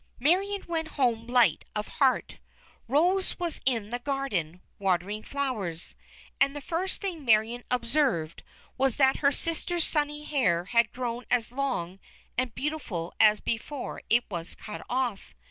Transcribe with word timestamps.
Marion 0.19 0.63
went 0.67 0.87
home 0.97 1.27
light 1.27 1.63
of 1.75 1.87
heart. 1.87 2.39
Rose 2.87 3.37
was 3.37 3.61
in 3.67 3.91
the 3.91 3.99
garden, 3.99 4.63
watering 4.79 5.21
flowers. 5.21 5.93
And 6.39 6.55
the 6.55 6.59
first 6.59 7.01
thing 7.01 7.23
Marion 7.23 7.63
observed 7.69 8.41
was 8.79 8.95
that 8.95 9.17
her 9.17 9.31
sister's 9.31 9.85
sunny 9.85 10.23
hair 10.23 10.65
had 10.65 10.91
grown 10.91 11.25
as 11.29 11.51
long 11.51 11.99
and 12.35 12.55
beautiful 12.55 13.13
as 13.19 13.41
before 13.41 14.01
it 14.09 14.25
was 14.27 14.55
cut 14.55 14.83
off. 14.89 15.35